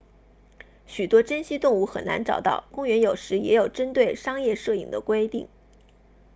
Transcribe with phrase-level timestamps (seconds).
[0.87, 5.47] 许多珍稀动物很难找到公园有时也有针对商业摄影的规定